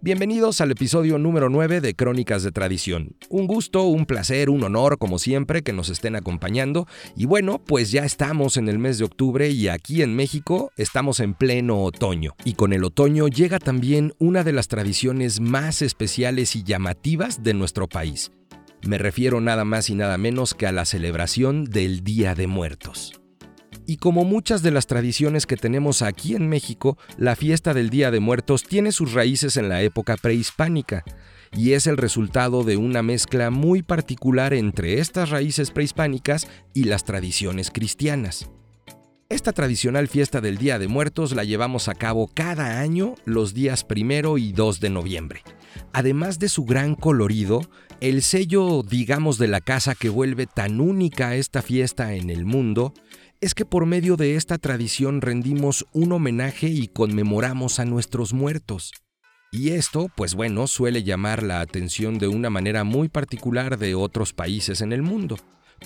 [0.00, 3.16] Bienvenidos al episodio número 9 de Crónicas de Tradición.
[3.30, 6.86] Un gusto, un placer, un honor, como siempre, que nos estén acompañando.
[7.16, 11.18] Y bueno, pues ya estamos en el mes de octubre y aquí en México estamos
[11.18, 12.36] en pleno otoño.
[12.44, 17.54] Y con el otoño llega también una de las tradiciones más especiales y llamativas de
[17.54, 18.30] nuestro país.
[18.86, 23.17] Me refiero nada más y nada menos que a la celebración del Día de Muertos.
[23.90, 28.10] Y como muchas de las tradiciones que tenemos aquí en México, la fiesta del Día
[28.10, 31.04] de Muertos tiene sus raíces en la época prehispánica
[31.56, 37.04] y es el resultado de una mezcla muy particular entre estas raíces prehispánicas y las
[37.04, 38.50] tradiciones cristianas.
[39.30, 43.84] Esta tradicional fiesta del Día de Muertos la llevamos a cabo cada año los días
[43.84, 45.42] primero y 2 de noviembre.
[45.94, 47.62] Además de su gran colorido,
[48.00, 52.92] el sello, digamos, de la casa que vuelve tan única esta fiesta en el mundo
[53.40, 58.92] es que por medio de esta tradición rendimos un homenaje y conmemoramos a nuestros muertos.
[59.50, 64.32] Y esto, pues bueno, suele llamar la atención de una manera muy particular de otros
[64.32, 65.36] países en el mundo.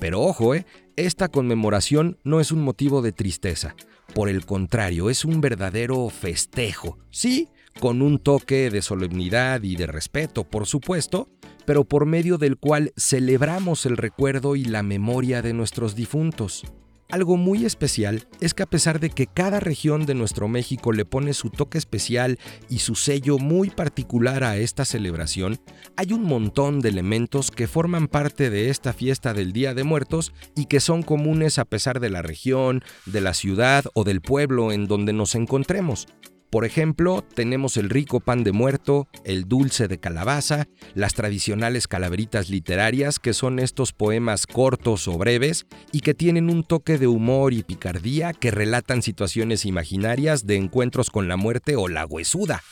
[0.00, 0.67] Pero ojo, ¿eh?
[0.97, 3.77] esta conmemoración no es un motivo de tristeza.
[4.14, 6.98] Por el contrario, es un verdadero festejo.
[7.11, 11.28] Sí, con un toque de solemnidad y de respeto, por supuesto,
[11.64, 16.64] pero por medio del cual celebramos el recuerdo y la memoria de nuestros difuntos.
[17.12, 21.05] Algo muy especial es que a pesar de que cada región de nuestro México le
[21.05, 22.38] pone su toque especial
[22.70, 25.60] y su sello muy particular a esta celebración,
[25.94, 30.33] hay un montón de elementos que forman parte de esta fiesta del Día de Muertos
[30.56, 34.73] y que son comunes a pesar de la región, de la ciudad o del pueblo
[34.73, 36.06] en donde nos encontremos.
[36.52, 42.51] Por ejemplo, tenemos el rico pan de muerto, el dulce de calabaza, las tradicionales calaveritas
[42.51, 47.55] literarias, que son estos poemas cortos o breves y que tienen un toque de humor
[47.55, 52.62] y picardía que relatan situaciones imaginarias de encuentros con la muerte o la huesuda,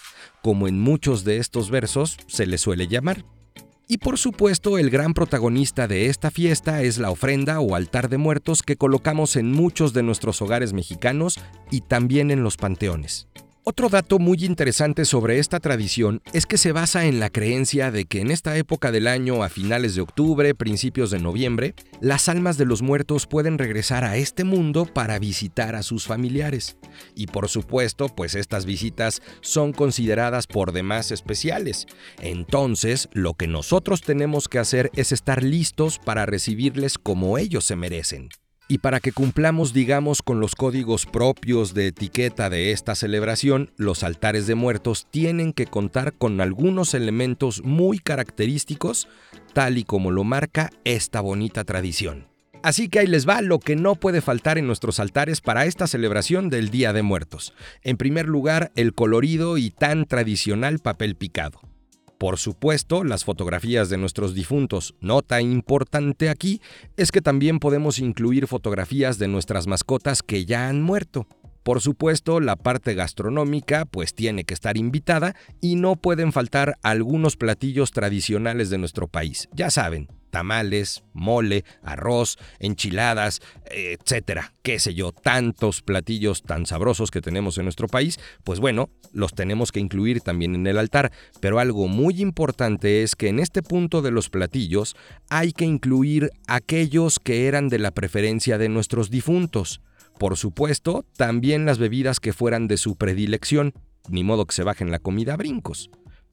[0.42, 3.24] como en muchos de estos versos se le suele llamar.
[3.88, 8.18] Y por supuesto, el gran protagonista de esta fiesta es la ofrenda o altar de
[8.18, 11.40] muertos que colocamos en muchos de nuestros hogares mexicanos
[11.70, 13.29] y también en los panteones.
[13.70, 18.04] Otro dato muy interesante sobre esta tradición es que se basa en la creencia de
[18.04, 22.58] que en esta época del año, a finales de octubre, principios de noviembre, las almas
[22.58, 26.78] de los muertos pueden regresar a este mundo para visitar a sus familiares.
[27.14, 31.86] Y por supuesto, pues estas visitas son consideradas por demás especiales.
[32.20, 37.76] Entonces, lo que nosotros tenemos que hacer es estar listos para recibirles como ellos se
[37.76, 38.30] merecen.
[38.70, 44.04] Y para que cumplamos, digamos, con los códigos propios de etiqueta de esta celebración, los
[44.04, 49.08] altares de muertos tienen que contar con algunos elementos muy característicos,
[49.54, 52.28] tal y como lo marca esta bonita tradición.
[52.62, 55.88] Así que ahí les va lo que no puede faltar en nuestros altares para esta
[55.88, 57.54] celebración del Día de Muertos.
[57.82, 61.60] En primer lugar, el colorido y tan tradicional papel picado.
[62.20, 64.94] Por supuesto, las fotografías de nuestros difuntos.
[65.00, 66.60] Nota importante aquí
[66.98, 71.26] es que también podemos incluir fotografías de nuestras mascotas que ya han muerto.
[71.62, 77.38] Por supuesto, la parte gastronómica pues tiene que estar invitada y no pueden faltar algunos
[77.38, 79.48] platillos tradicionales de nuestro país.
[79.54, 87.20] Ya saben, tamales, mole, arroz, enchiladas, etcétera, qué sé yo, tantos platillos tan sabrosos que
[87.20, 91.58] tenemos en nuestro país, pues bueno, los tenemos que incluir también en el altar, pero
[91.58, 94.96] algo muy importante es que en este punto de los platillos
[95.28, 99.80] hay que incluir aquellos que eran de la preferencia de nuestros difuntos.
[100.18, 103.72] Por supuesto, también las bebidas que fueran de su predilección,
[104.08, 105.90] ni modo que se bajen la comida a brincos.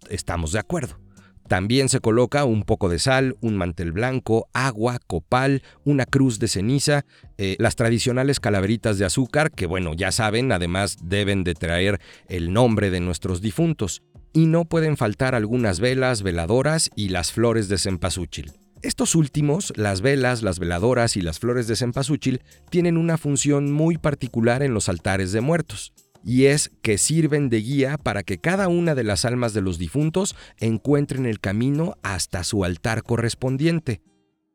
[0.10, 1.07] Estamos de acuerdo.
[1.48, 6.48] También se coloca un poco de sal, un mantel blanco, agua, copal, una cruz de
[6.50, 7.06] ceniza,
[7.38, 12.52] eh, las tradicionales calaveritas de azúcar, que bueno, ya saben, además deben de traer el
[12.52, 14.04] nombre de nuestros difuntos.
[14.34, 18.52] Y no pueden faltar algunas velas, veladoras y las flores de cempasúchil.
[18.84, 23.98] Estos últimos, las velas, las veladoras y las flores de cempasúchil, tienen una función muy
[23.98, 25.94] particular en los altares de muertos,
[26.24, 29.78] y es que sirven de guía para que cada una de las almas de los
[29.78, 34.02] difuntos encuentren el camino hasta su altar correspondiente.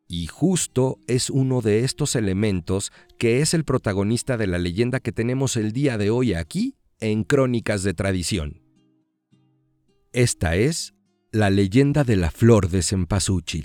[0.08, 5.12] Y justo es uno de estos elementos que es el protagonista de la leyenda que
[5.12, 8.62] tenemos el día de hoy aquí en Crónicas de Tradición.
[10.12, 10.94] Esta es
[11.30, 13.64] La leyenda de la flor de cempasúchil.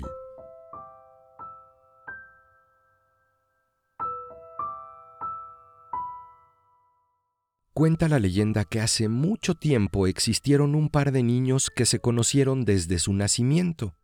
[7.78, 12.64] Cuenta la leyenda que hace mucho tiempo existieron un par de niños que se conocieron
[12.64, 13.94] desde su nacimiento.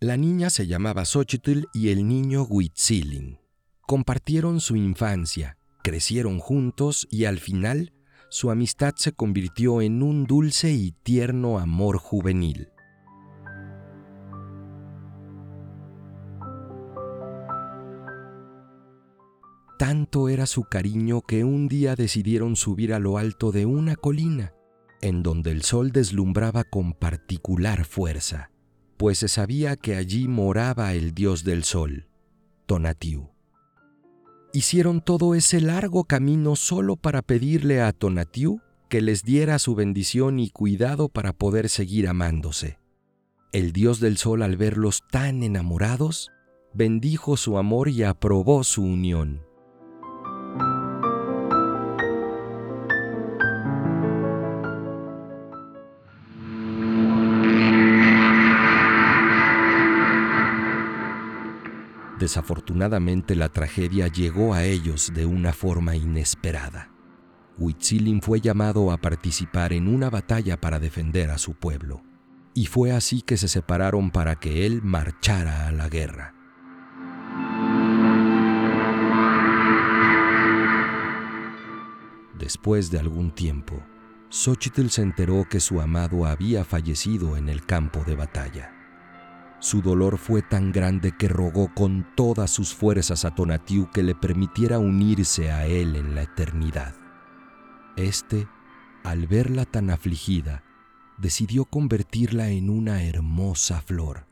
[0.00, 3.38] La niña se llamaba Xochitl y el niño Huitzilin.
[3.82, 7.92] Compartieron su infancia, crecieron juntos y al final
[8.28, 12.70] su amistad se convirtió en un dulce y tierno amor juvenil.
[20.28, 24.54] Era su cariño que un día decidieron subir a lo alto de una colina,
[25.02, 28.50] en donde el sol deslumbraba con particular fuerza,
[28.96, 32.08] pues se sabía que allí moraba el dios del sol,
[32.64, 33.28] Tonatiuh.
[34.54, 40.38] Hicieron todo ese largo camino solo para pedirle a Tonatiuh que les diera su bendición
[40.40, 42.78] y cuidado para poder seguir amándose.
[43.52, 46.30] El dios del sol al verlos tan enamorados,
[46.72, 49.45] bendijo su amor y aprobó su unión.
[62.26, 66.90] Desafortunadamente la tragedia llegó a ellos de una forma inesperada.
[67.56, 72.02] Huitzilin fue llamado a participar en una batalla para defender a su pueblo,
[72.52, 76.34] y fue así que se separaron para que él marchara a la guerra.
[82.36, 83.80] Después de algún tiempo,
[84.30, 88.75] Xochitl se enteró que su amado había fallecido en el campo de batalla.
[89.58, 94.14] Su dolor fue tan grande que rogó con todas sus fuerzas a Tonatiuh que le
[94.14, 96.94] permitiera unirse a él en la eternidad.
[97.96, 98.46] Este,
[99.02, 100.62] al verla tan afligida,
[101.16, 104.26] decidió convertirla en una hermosa flor.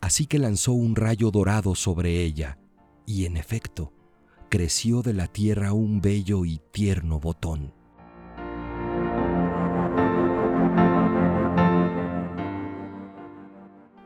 [0.00, 2.58] Así que lanzó un rayo dorado sobre ella,
[3.06, 3.92] y en efecto,
[4.48, 7.77] creció de la tierra un bello y tierno botón.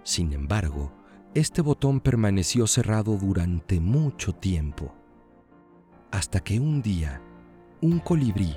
[0.04, 0.92] Sin embargo,
[1.34, 4.94] este botón permaneció cerrado durante mucho tiempo,
[6.10, 7.22] hasta que un día
[7.80, 8.56] un colibrí,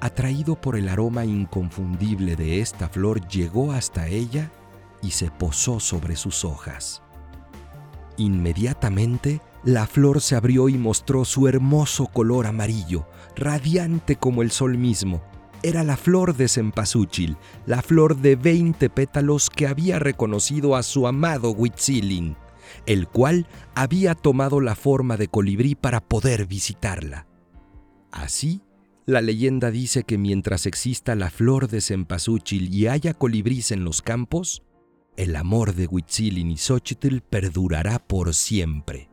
[0.00, 4.50] atraído por el aroma inconfundible de esta flor, llegó hasta ella
[5.02, 7.02] y se posó sobre sus hojas.
[8.16, 14.78] Inmediatamente, la flor se abrió y mostró su hermoso color amarillo, radiante como el sol
[14.78, 15.22] mismo,
[15.64, 21.06] era la flor de cempasúchil, la flor de veinte pétalos que había reconocido a su
[21.06, 22.36] amado Huitzilin,
[22.84, 27.26] el cual había tomado la forma de colibrí para poder visitarla.
[28.12, 28.60] Así,
[29.06, 34.02] la leyenda dice que mientras exista la flor de cempasúchil y haya colibrís en los
[34.02, 34.62] campos,
[35.16, 39.08] el amor de Huitzilin y Xochitl perdurará por siempre.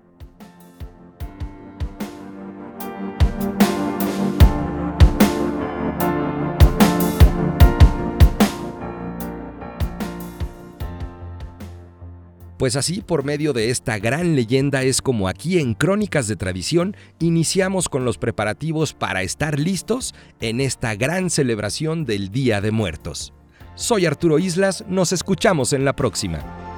[12.61, 16.95] Pues así, por medio de esta gran leyenda, es como aquí en Crónicas de Tradición
[17.17, 23.33] iniciamos con los preparativos para estar listos en esta gran celebración del Día de Muertos.
[23.73, 26.70] Soy Arturo Islas, nos escuchamos en la próxima.